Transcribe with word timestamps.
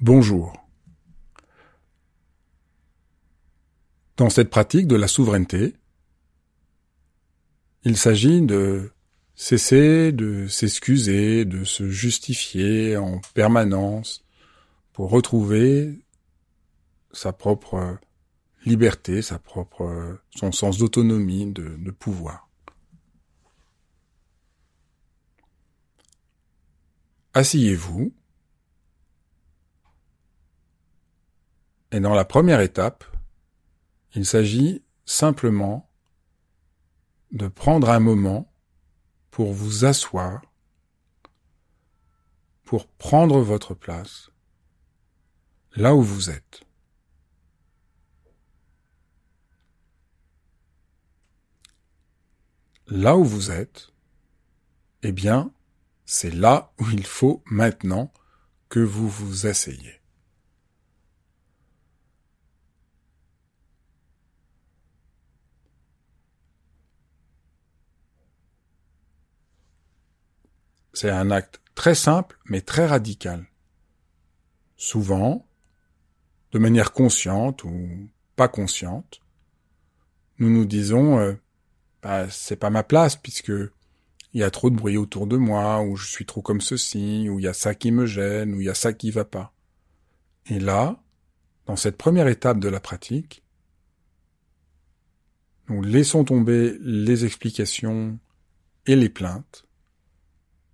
Bonjour. 0.00 0.52
Dans 4.16 4.28
cette 4.28 4.50
pratique 4.50 4.88
de 4.88 4.96
la 4.96 5.06
souveraineté, 5.06 5.74
il 7.84 7.96
s'agit 7.96 8.42
de 8.42 8.90
cesser 9.36 10.10
de 10.10 10.48
s'excuser, 10.48 11.44
de 11.44 11.62
se 11.64 11.88
justifier 11.88 12.96
en 12.96 13.20
permanence 13.34 14.24
pour 14.92 15.10
retrouver 15.10 16.04
sa 17.12 17.32
propre 17.32 17.98
liberté, 18.64 19.22
sa 19.22 19.38
propre, 19.38 20.18
son 20.34 20.50
sens 20.50 20.76
d'autonomie, 20.76 21.52
de, 21.52 21.76
de 21.78 21.90
pouvoir. 21.92 22.48
Asseyez-vous 27.32 28.12
Et 31.92 32.00
dans 32.00 32.14
la 32.14 32.24
première 32.24 32.60
étape, 32.60 33.04
il 34.14 34.26
s'agit 34.26 34.82
simplement 35.04 35.88
de 37.32 37.48
prendre 37.48 37.90
un 37.90 38.00
moment 38.00 38.52
pour 39.30 39.52
vous 39.52 39.84
asseoir, 39.84 40.42
pour 42.64 42.86
prendre 42.86 43.40
votre 43.40 43.74
place 43.74 44.30
là 45.76 45.94
où 45.94 46.02
vous 46.02 46.30
êtes. 46.30 46.62
Là 52.86 53.16
où 53.16 53.24
vous 53.24 53.50
êtes, 53.50 53.92
eh 55.02 55.12
bien, 55.12 55.52
c'est 56.04 56.30
là 56.30 56.72
où 56.78 56.84
il 56.90 57.04
faut 57.06 57.42
maintenant 57.46 58.12
que 58.68 58.80
vous 58.80 59.08
vous 59.08 59.46
asseyez. 59.46 60.03
C'est 70.94 71.10
un 71.10 71.30
acte 71.30 71.60
très 71.74 71.94
simple 71.94 72.38
mais 72.46 72.60
très 72.60 72.86
radical. 72.86 73.46
Souvent, 74.76 75.46
de 76.52 76.58
manière 76.58 76.92
consciente 76.92 77.64
ou 77.64 78.08
pas 78.36 78.48
consciente, 78.48 79.20
nous 80.38 80.50
nous 80.50 80.64
disons 80.64 81.18
euh, 81.18 81.34
bah, 82.02 82.28
c'est 82.30 82.56
pas 82.56 82.70
ma 82.70 82.82
place 82.82 83.16
puisque 83.16 83.52
il 84.34 84.40
y 84.40 84.42
a 84.42 84.50
trop 84.50 84.68
de 84.68 84.76
bruit 84.76 84.96
autour 84.96 85.28
de 85.28 85.36
moi, 85.36 85.80
ou 85.80 85.94
je 85.94 86.08
suis 86.08 86.26
trop 86.26 86.42
comme 86.42 86.60
ceci, 86.60 87.28
ou 87.30 87.38
il 87.38 87.44
y 87.44 87.48
a 87.48 87.54
ça 87.54 87.76
qui 87.76 87.92
me 87.92 88.04
gêne, 88.04 88.54
ou 88.54 88.60
il 88.60 88.66
y 88.66 88.68
a 88.68 88.74
ça 88.74 88.92
qui 88.92 89.12
va 89.12 89.24
pas. 89.24 89.52
Et 90.46 90.58
là, 90.58 91.00
dans 91.66 91.76
cette 91.76 91.96
première 91.96 92.26
étape 92.26 92.58
de 92.58 92.68
la 92.68 92.80
pratique, 92.80 93.44
nous 95.68 95.82
laissons 95.82 96.24
tomber 96.24 96.76
les 96.80 97.24
explications 97.24 98.18
et 98.86 98.96
les 98.96 99.08
plaintes, 99.08 99.66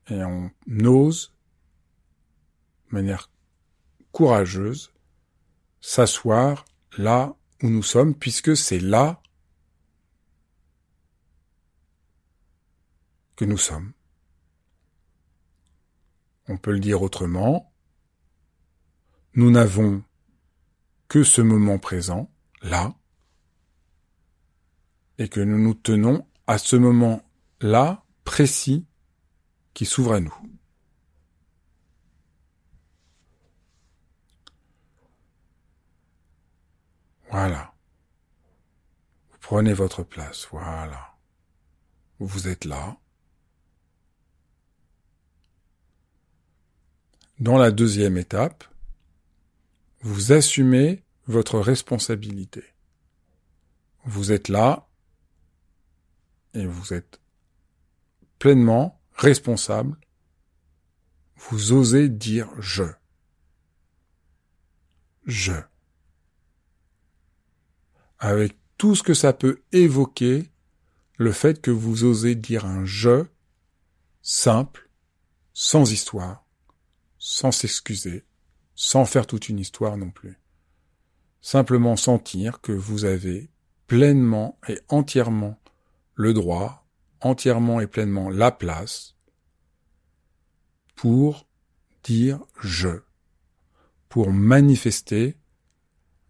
et 0.09 0.23
on 0.25 0.51
ose, 0.85 1.35
de 2.89 2.95
manière 2.95 3.31
courageuse, 4.13 4.93
s'asseoir 5.81 6.65
là 6.99 7.37
où 7.63 7.69
nous 7.69 7.83
sommes, 7.83 8.15
puisque 8.15 8.57
c'est 8.57 8.81
là 8.81 9.23
que 13.37 13.45
nous 13.45 13.59
sommes. 13.59 13.93
On 16.49 16.57
peut 16.57 16.73
le 16.73 16.81
dire 16.81 17.03
autrement, 17.03 17.73
nous 19.35 19.51
n'avons 19.51 20.03
que 21.09 21.23
ce 21.23 21.41
moment 21.41 21.79
présent, 21.79 22.31
là, 22.63 22.95
et 25.19 25.29
que 25.29 25.41
nous 25.41 25.59
nous 25.59 25.75
tenons 25.75 26.27
à 26.47 26.59
ce 26.59 26.77
moment-là 26.77 28.05
précis 28.25 28.87
qui 29.75 29.87
s'ouvre 29.87 30.13
à 30.15 30.21
nous. 30.21 30.35
Voilà. 37.31 37.73
Vous 39.31 39.39
prenez 39.41 39.73
votre 39.73 40.03
place, 40.03 40.49
voilà. 40.51 41.17
Vous 42.19 42.49
êtes 42.49 42.65
là. 42.65 42.99
Dans 47.39 47.57
la 47.57 47.71
deuxième 47.71 48.19
étape, 48.19 48.65
vous 50.03 50.33
assumez 50.33 51.03
votre 51.27 51.59
responsabilité. 51.59 52.65
Vous 54.05 54.33
êtes 54.33 54.49
là 54.49 54.89
et 56.53 56.67
vous 56.67 56.93
êtes 56.93 57.21
pleinement 58.39 59.00
responsable, 59.21 59.99
vous 61.37 61.73
osez 61.73 62.09
dire 62.09 62.49
je. 62.59 62.85
Je. 65.27 65.53
Avec 68.19 68.57
tout 68.79 68.95
ce 68.95 69.03
que 69.03 69.15
ça 69.15 69.35
peut 69.35 69.61
évoquer, 69.73 70.51
le 71.19 71.33
fait 71.33 71.61
que 71.61 71.71
vous 71.71 72.05
osez 72.05 72.35
dire 72.35 72.65
un 72.65 72.87
je 72.87 73.27
simple, 74.23 74.89
sans 75.53 75.93
histoire, 75.93 76.47
sans 77.19 77.53
s'excuser, 77.53 78.25
sans 78.75 79.05
faire 79.05 79.27
toute 79.27 79.51
une 79.51 79.59
histoire 79.59 79.99
non 79.99 80.11
plus. 80.11 80.41
Simplement 81.43 81.97
sentir 81.97 82.63
que 82.63 82.73
vous 82.73 83.05
avez 83.05 83.51
pleinement 83.87 84.59
et 84.69 84.81
entièrement 84.89 85.61
le 86.15 86.33
droit 86.33 86.80
entièrement 87.21 87.81
et 87.81 87.87
pleinement 87.87 88.31
la 88.31 88.51
place 88.51 89.17
pour 90.95 91.47
dire 92.03 92.41
je, 92.61 93.01
pour 94.09 94.33
manifester 94.33 95.37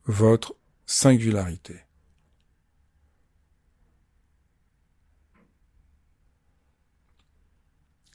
votre 0.04 0.54
singularité. 0.86 1.80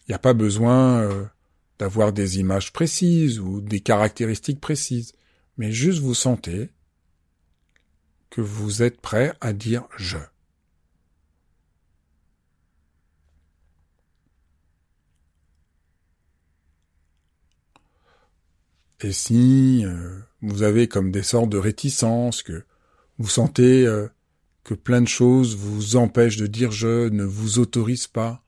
Il 0.07 0.12
n'y 0.12 0.16
a 0.16 0.19
pas 0.19 0.34
besoin 0.34 1.02
euh, 1.02 1.25
d'avoir 1.80 2.13
des 2.13 2.40
images 2.40 2.72
précises 2.72 3.40
ou 3.40 3.59
des 3.59 3.80
caractéristiques 3.80 4.62
précises, 4.62 5.13
mais 5.57 5.72
juste 5.72 6.00
vous 6.00 6.13
sentez 6.13 6.69
que 8.30 8.42
vous 8.42 8.84
êtes 8.84 9.02
prêt 9.02 9.34
à 9.42 9.53
dire 9.53 9.88
je. 9.97 10.18
Et 19.01 19.11
si 19.11 19.83
euh, 19.85 20.19
vous 20.41 20.63
avez 20.63 20.88
comme 20.88 21.11
des 21.11 21.23
sortes 21.23 21.50
de 21.50 21.57
réticences, 21.57 22.44
que 22.44 22.63
vous 23.17 23.28
sentez 23.28 23.85
euh, 23.85 24.07
que 24.63 24.73
plein 24.73 25.01
de 25.01 25.07
choses 25.07 25.56
vous 25.56 25.95
empêchent 25.95 26.38
de 26.38 26.47
dire 26.47 26.72
je, 26.72 27.09
ne 27.09 27.23
vous 27.23 27.59
autorisent 27.59 28.07
pas, 28.07 28.44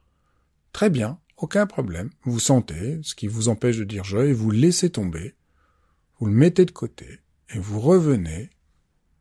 très 0.71 0.89
bien, 0.89 1.19
aucun 1.37 1.67
problème. 1.67 2.09
Vous 2.23 2.39
sentez 2.39 2.99
ce 3.03 3.15
qui 3.15 3.27
vous 3.27 3.49
empêche 3.49 3.77
de 3.77 3.83
dire 3.83 4.03
je 4.03 4.17
et 4.17 4.33
vous 4.33 4.51
laissez 4.51 4.89
tomber, 4.89 5.35
vous 6.19 6.25
le 6.25 6.33
mettez 6.33 6.65
de 6.65 6.71
côté 6.71 7.19
et 7.53 7.59
vous 7.59 7.79
revenez 7.79 8.49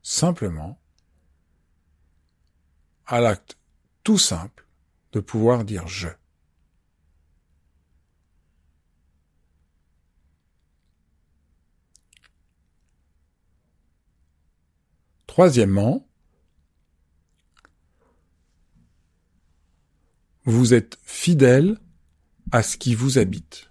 simplement 0.03 0.81
à 3.07 3.21
l'acte 3.21 3.59
tout 4.03 4.19
simple 4.19 4.67
de 5.13 5.21
pouvoir 5.21 5.65
dire 5.65 5.87
je. 5.87 6.09
Troisièmement, 15.37 16.09
vous 20.47 20.73
êtes 20.73 20.97
fidèle 21.03 21.79
à 22.53 22.63
ce 22.63 22.79
qui 22.79 22.95
vous 22.95 23.19
habite. 23.19 23.71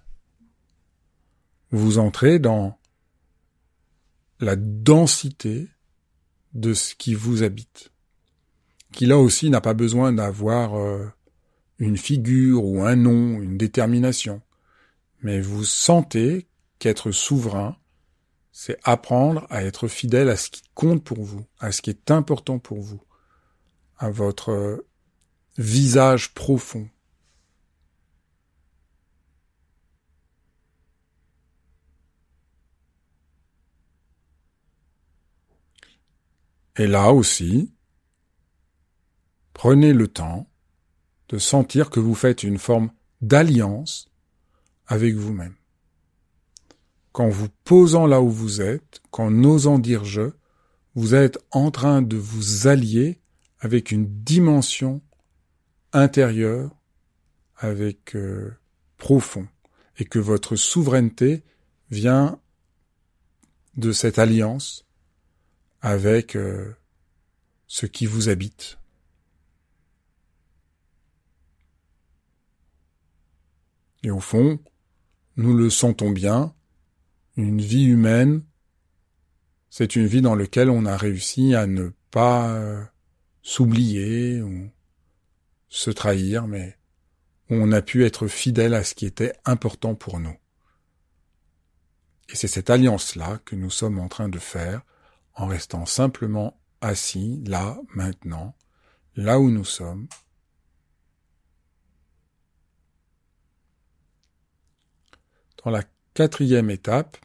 Vous 1.72 1.98
entrez 1.98 2.38
dans 2.38 2.78
la 4.40 4.56
densité 4.56 5.68
de 6.54 6.76
ce 6.76 6.94
qui 6.94 7.16
vous 7.16 7.42
habite, 7.42 7.92
qui 8.92 9.08
là 9.08 9.18
aussi 9.18 9.50
n'a 9.50 9.60
pas 9.60 9.74
besoin 9.74 10.14
d'avoir 10.14 10.76
euh, 10.76 11.08
une 11.80 11.98
figure 11.98 12.64
ou 12.64 12.84
un 12.84 12.96
nom, 12.96 13.42
une 13.42 13.58
détermination, 13.58 14.44
mais 15.24 15.42
vous 15.42 15.64
sentez 15.64 16.48
qu'être 16.78 17.10
souverain, 17.10 17.76
c'est 18.58 18.80
apprendre 18.86 19.46
à 19.50 19.66
être 19.66 19.90
fidèle 19.90 20.30
à 20.30 20.38
ce 20.38 20.50
qui 20.50 20.64
compte 20.74 21.04
pour 21.04 21.22
vous, 21.22 21.46
à 21.60 21.74
ce 21.74 21.82
qui 21.82 21.90
est 21.90 22.10
important 22.10 22.58
pour 22.58 22.80
vous, 22.80 23.02
à 23.98 24.10
votre 24.10 24.52
euh, 24.52 24.88
visage 25.58 26.34
profond. 26.34 26.90
Et 36.78 36.88
là 36.88 37.12
aussi, 37.12 37.74
prenez 39.52 39.92
le 39.92 40.08
temps 40.08 40.50
de 41.28 41.40
sentir 41.40 41.90
que 41.90 42.00
vous 42.00 42.16
faites 42.16 42.44
une 42.44 42.58
forme 42.58 42.90
d'alliance 43.20 44.10
avec 44.88 45.14
vous-même. 45.16 45.58
Qu'en 47.16 47.30
vous 47.30 47.48
posant 47.64 48.08
là 48.08 48.20
où 48.20 48.30
vous 48.30 48.60
êtes, 48.60 49.00
qu'en 49.10 49.46
osant 49.46 49.80
dire 49.80 50.04
je, 50.04 50.32
vous 50.96 51.16
êtes 51.16 51.38
en 51.52 51.72
train 51.72 52.02
de 52.02 52.18
vous 52.18 52.68
allier 52.68 53.22
avec 53.60 53.92
une 53.92 54.06
dimension 54.06 55.02
intérieure, 55.94 56.76
avec 57.56 58.18
euh, 58.18 58.54
profond, 58.98 59.48
et 59.98 60.04
que 60.04 60.20
votre 60.20 60.58
souveraineté 60.58 61.46
vient 61.90 62.38
de 63.78 63.94
cette 63.94 64.20
alliance 64.20 64.86
avec 65.80 66.36
euh, 66.36 66.76
ce 67.68 67.86
qui 67.86 68.08
vous 68.08 68.28
habite. 68.28 68.78
Et 74.04 74.12
au 74.12 74.20
fond, 74.20 74.60
nous 75.38 75.56
le 75.56 75.70
sentons 75.70 76.12
bien, 76.12 76.54
une 77.36 77.62
vie 77.62 77.86
humaine, 77.86 78.44
c'est 79.70 79.96
une 79.96 80.06
vie 80.06 80.22
dans 80.22 80.36
laquelle 80.36 80.70
on 80.70 80.86
a 80.86 80.96
réussi 80.96 81.54
à 81.54 81.68
ne 81.68 81.90
pas 82.12 82.50
euh, 82.50 82.84
s'oublier 83.42 84.42
ou 84.42 84.70
se 85.68 85.92
trahir, 85.92 86.48
mais 86.48 86.78
où 87.50 87.56
on 87.56 87.72
a 87.72 87.82
pu 87.82 88.06
être 88.06 88.28
fidèle 88.28 88.74
à 88.74 88.84
ce 88.84 88.96
qui 88.96 89.06
était 89.06 89.34
important 89.44 89.96
pour 89.96 90.20
nous. 90.20 90.36
Et 92.30 92.36
c'est 92.36 92.48
cette 92.48 92.70
alliance-là 92.70 93.40
que 93.46 93.56
nous 93.56 93.70
sommes 93.70 94.00
en 94.00 94.08
train 94.08 94.30
de 94.30 94.40
faire 94.40 94.82
en 95.34 95.48
restant 95.48 95.86
simplement 95.86 96.60
assis 96.82 97.42
là, 97.46 97.78
maintenant, 97.94 98.56
là 99.16 99.40
où 99.40 99.50
nous 99.50 99.66
sommes. 99.66 100.08
Dans 105.64 105.72
la 105.72 105.84
quatrième 106.14 106.70
étape, 106.70 107.18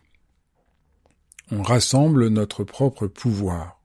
on 1.50 1.62
rassemble 1.62 2.28
notre 2.28 2.64
propre 2.64 3.06
pouvoir. 3.06 3.80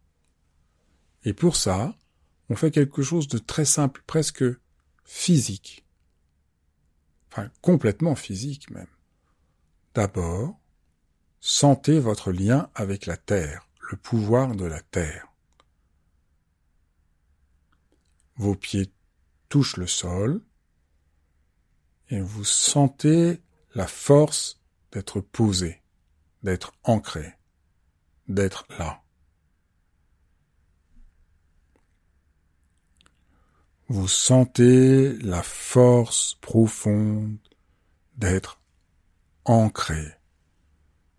Et 1.23 1.33
pour 1.33 1.55
ça, 1.55 1.95
on 2.49 2.55
fait 2.55 2.71
quelque 2.71 3.01
chose 3.01 3.27
de 3.27 3.37
très 3.37 3.65
simple, 3.65 4.03
presque 4.05 4.43
physique. 5.03 5.85
Enfin, 7.31 7.49
complètement 7.61 8.15
physique 8.15 8.69
même. 8.69 8.87
D'abord, 9.93 10.59
Sentez 11.47 11.99
votre 11.99 12.31
lien 12.31 12.71
avec 12.73 13.05
la 13.05 13.17
terre, 13.17 13.69
le 13.91 13.97
pouvoir 13.97 14.55
de 14.55 14.65
la 14.65 14.81
terre. 14.81 15.27
Vos 18.35 18.55
pieds 18.55 18.91
touchent 19.47 19.77
le 19.77 19.85
sol 19.85 20.41
et 22.09 22.19
vous 22.19 22.43
sentez 22.43 23.43
la 23.75 23.85
force 23.85 24.59
d'être 24.91 25.21
posé, 25.21 25.83
d'être 26.41 26.73
ancré, 26.83 27.35
d'être 28.27 28.65
là. 28.77 29.01
Vous 33.87 34.07
sentez 34.07 35.15
la 35.19 35.43
force 35.43 36.35
profonde 36.41 37.37
d'être 38.17 38.59
ancré 39.45 40.15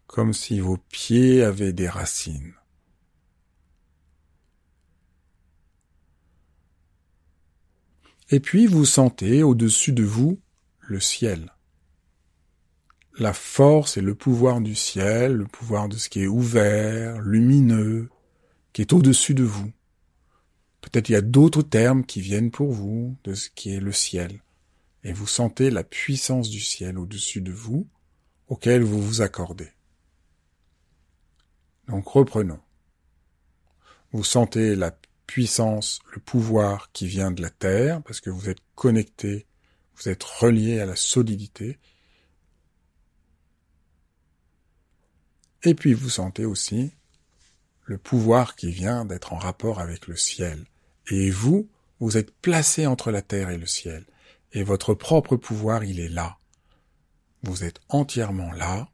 comme 0.06 0.32
si 0.32 0.60
vos 0.60 0.78
pieds 0.78 1.42
avaient 1.42 1.72
des 1.72 1.88
racines. 1.88 2.54
Et 8.30 8.40
puis 8.40 8.66
vous 8.66 8.84
sentez 8.84 9.42
au-dessus 9.42 9.92
de 9.92 10.04
vous 10.04 10.40
le 10.80 10.98
ciel. 10.98 11.55
La 13.18 13.32
force 13.32 13.96
et 13.96 14.02
le 14.02 14.14
pouvoir 14.14 14.60
du 14.60 14.74
ciel, 14.74 15.32
le 15.32 15.46
pouvoir 15.46 15.88
de 15.88 15.96
ce 15.96 16.08
qui 16.08 16.20
est 16.20 16.26
ouvert, 16.26 17.20
lumineux, 17.20 18.10
qui 18.72 18.82
est 18.82 18.92
au-dessus 18.92 19.32
de 19.32 19.44
vous. 19.44 19.72
Peut-être 20.82 21.08
il 21.08 21.12
y 21.12 21.16
a 21.16 21.22
d'autres 21.22 21.62
termes 21.62 22.04
qui 22.04 22.20
viennent 22.20 22.50
pour 22.50 22.72
vous 22.72 23.16
de 23.24 23.34
ce 23.34 23.48
qui 23.48 23.74
est 23.74 23.80
le 23.80 23.92
ciel. 23.92 24.42
Et 25.02 25.12
vous 25.12 25.26
sentez 25.26 25.70
la 25.70 25.82
puissance 25.82 26.50
du 26.50 26.60
ciel 26.60 26.98
au-dessus 26.98 27.40
de 27.40 27.52
vous, 27.52 27.88
auquel 28.48 28.82
vous 28.82 29.00
vous 29.00 29.22
accordez. 29.22 29.70
Donc 31.88 32.06
reprenons. 32.08 32.60
Vous 34.12 34.24
sentez 34.24 34.76
la 34.76 34.96
puissance, 35.26 36.00
le 36.12 36.20
pouvoir 36.20 36.90
qui 36.92 37.06
vient 37.06 37.30
de 37.30 37.42
la 37.42 37.50
terre, 37.50 38.02
parce 38.02 38.20
que 38.20 38.30
vous 38.30 38.48
êtes 38.48 38.60
connecté, 38.74 39.46
vous 39.96 40.08
êtes 40.08 40.22
relié 40.22 40.80
à 40.80 40.86
la 40.86 40.96
solidité. 40.96 41.78
Et 45.66 45.74
puis 45.74 45.94
vous 45.94 46.10
sentez 46.10 46.44
aussi 46.44 46.92
le 47.86 47.98
pouvoir 47.98 48.54
qui 48.54 48.70
vient 48.70 49.04
d'être 49.04 49.32
en 49.32 49.36
rapport 49.36 49.80
avec 49.80 50.06
le 50.06 50.14
ciel. 50.14 50.64
Et 51.10 51.28
vous, 51.28 51.68
vous 51.98 52.16
êtes 52.16 52.30
placé 52.30 52.86
entre 52.86 53.10
la 53.10 53.20
terre 53.20 53.50
et 53.50 53.58
le 53.58 53.66
ciel. 53.66 54.06
Et 54.52 54.62
votre 54.62 54.94
propre 54.94 55.34
pouvoir, 55.34 55.82
il 55.82 55.98
est 55.98 56.08
là. 56.08 56.38
Vous 57.42 57.64
êtes 57.64 57.80
entièrement 57.88 58.52
là, 58.52 58.88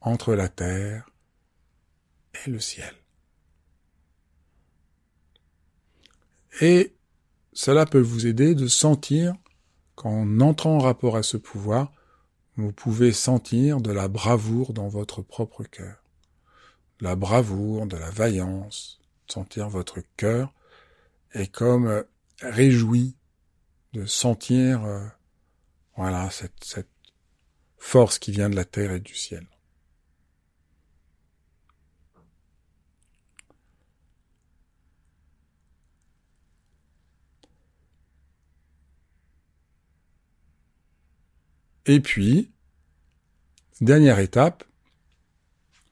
entre 0.00 0.34
la 0.34 0.48
terre 0.48 1.10
et 2.46 2.50
le 2.50 2.58
ciel. 2.58 2.94
Et 6.62 6.94
cela 7.52 7.84
peut 7.84 8.00
vous 8.00 8.26
aider 8.26 8.54
de 8.54 8.66
sentir 8.66 9.34
qu'en 9.94 10.40
entrant 10.40 10.76
en 10.76 10.78
rapport 10.78 11.18
à 11.18 11.22
ce 11.22 11.36
pouvoir, 11.36 11.92
vous 12.56 12.72
pouvez 12.72 13.12
sentir 13.12 13.80
de 13.80 13.92
la 13.92 14.08
bravoure 14.08 14.72
dans 14.72 14.88
votre 14.88 15.22
propre 15.22 15.64
cœur. 15.64 16.02
la 17.00 17.14
bravoure, 17.14 17.86
de 17.86 17.96
la 17.96 18.10
vaillance, 18.10 19.00
sentir 19.28 19.68
votre 19.68 20.00
cœur 20.16 20.54
est 21.32 21.52
comme 21.52 21.86
euh, 21.88 22.02
réjoui 22.40 23.14
de 23.92 24.06
sentir 24.06 24.84
euh, 24.84 25.06
voilà 25.96 26.30
cette 26.30 26.86
force 27.76 28.18
qui 28.18 28.32
vient 28.32 28.48
de 28.48 28.56
la 28.56 28.64
terre 28.64 28.92
et 28.92 29.00
du 29.00 29.14
ciel. 29.14 29.46
Et 41.86 42.00
puis, 42.00 42.50
dernière 43.80 44.18
étape, 44.18 44.64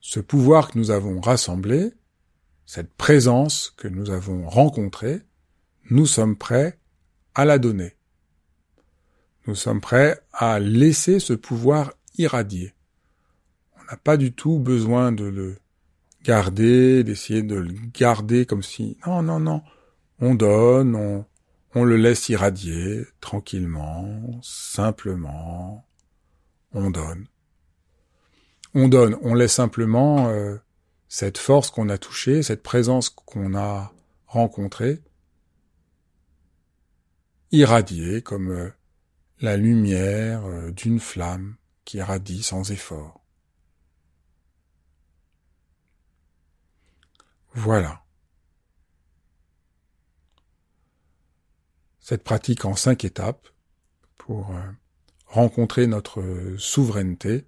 ce 0.00 0.18
pouvoir 0.18 0.70
que 0.70 0.78
nous 0.78 0.90
avons 0.90 1.20
rassemblé, 1.20 1.92
cette 2.66 2.92
présence 2.94 3.72
que 3.76 3.86
nous 3.86 4.10
avons 4.10 4.48
rencontrée, 4.48 5.22
nous 5.90 6.06
sommes 6.06 6.36
prêts 6.36 6.78
à 7.34 7.44
la 7.44 7.58
donner. 7.58 7.94
Nous 9.46 9.54
sommes 9.54 9.80
prêts 9.80 10.20
à 10.32 10.58
laisser 10.58 11.20
ce 11.20 11.32
pouvoir 11.32 11.92
irradier. 12.18 12.74
On 13.78 13.84
n'a 13.84 13.96
pas 13.96 14.16
du 14.16 14.32
tout 14.32 14.58
besoin 14.58 15.12
de 15.12 15.24
le 15.24 15.56
garder, 16.24 17.04
d'essayer 17.04 17.42
de 17.42 17.56
le 17.56 17.74
garder 17.92 18.46
comme 18.46 18.62
si... 18.62 18.96
Non, 19.06 19.22
non, 19.22 19.38
non. 19.38 19.62
On 20.20 20.34
donne, 20.34 20.96
on, 20.96 21.24
on 21.74 21.84
le 21.84 21.96
laisse 21.96 22.28
irradier 22.28 23.04
tranquillement, 23.20 24.40
simplement. 24.42 25.86
On 26.72 26.90
donne. 26.90 27.26
On 28.74 28.88
donne, 28.88 29.16
on 29.22 29.34
laisse 29.34 29.54
simplement 29.54 30.28
euh, 30.28 30.56
cette 31.08 31.38
force 31.38 31.70
qu'on 31.70 31.88
a 31.88 31.98
touchée, 31.98 32.42
cette 32.42 32.62
présence 32.62 33.08
qu'on 33.08 33.54
a 33.54 33.92
rencontrée, 34.26 35.02
irradier 37.52 38.22
comme 38.22 38.50
euh, 38.50 38.70
la 39.40 39.56
lumière 39.56 40.44
euh, 40.44 40.70
d'une 40.70 41.00
flamme 41.00 41.56
qui 41.84 41.98
irradie 41.98 42.42
sans 42.42 42.70
effort. 42.70 43.20
Voilà. 47.54 48.03
Cette 52.04 52.22
pratique 52.22 52.66
en 52.66 52.76
cinq 52.76 53.06
étapes 53.06 53.48
pour 54.18 54.50
euh, 54.50 54.60
rencontrer 55.26 55.86
notre 55.86 56.22
souveraineté. 56.58 57.46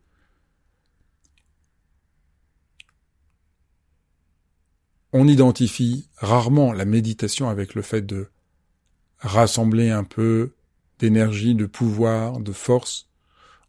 On 5.12 5.28
identifie 5.28 6.08
rarement 6.16 6.72
la 6.72 6.86
méditation 6.86 7.50
avec 7.50 7.74
le 7.74 7.82
fait 7.82 8.00
de 8.00 8.30
rassembler 9.18 9.90
un 9.90 10.04
peu 10.04 10.54
d'énergie, 11.00 11.54
de 11.54 11.66
pouvoir, 11.66 12.40
de 12.40 12.52
force. 12.52 13.10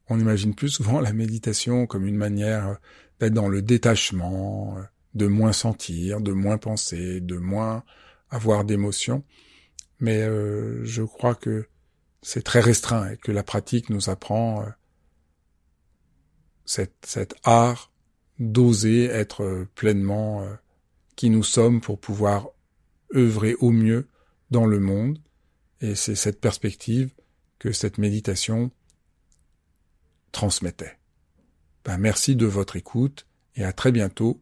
On 0.07 0.17
imagine 0.17 0.55
plus 0.55 0.69
souvent 0.69 1.01
la 1.01 1.11
méditation 1.11 1.85
comme 1.85 2.07
une 2.07 2.15
manière 2.15 2.77
d'être 3.19 3.33
dans 3.33 3.49
le 3.49 3.61
détachement, 3.61 4.77
de 5.15 5.27
moins 5.27 5.51
sentir, 5.51 6.21
de 6.21 6.31
moins 6.31 6.57
penser, 6.57 7.19
de 7.19 7.35
moins 7.35 7.83
avoir 8.29 8.63
d'émotions. 8.63 9.25
Mais 9.99 10.21
euh, 10.21 10.83
je 10.83 11.03
crois 11.03 11.35
que 11.35 11.67
c'est 12.21 12.43
très 12.43 12.59
restreint 12.59 13.11
et 13.11 13.17
que 13.17 13.31
la 13.31 13.43
pratique 13.43 13.89
nous 13.89 14.09
apprend 14.09 14.63
euh, 14.63 14.65
cet, 16.65 17.35
art 17.43 17.91
d'oser 18.39 19.05
être 19.05 19.67
pleinement 19.75 20.43
euh, 20.43 20.53
qui 21.15 21.29
nous 21.29 21.43
sommes 21.43 21.81
pour 21.81 21.99
pouvoir 21.99 22.49
œuvrer 23.15 23.55
au 23.55 23.71
mieux 23.71 24.07
dans 24.51 24.65
le 24.65 24.79
monde. 24.79 25.19
Et 25.81 25.95
c'est 25.95 26.15
cette 26.15 26.39
perspective 26.39 27.13
que 27.59 27.71
cette 27.71 27.97
méditation 27.97 28.71
transmettait. 30.31 30.97
Ben, 31.85 31.97
merci 31.97 32.35
de 32.35 32.45
votre 32.45 32.75
écoute 32.75 33.25
et 33.55 33.63
à 33.63 33.73
très 33.73 33.91
bientôt 33.91 34.41